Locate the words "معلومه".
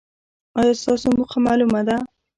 1.45-1.81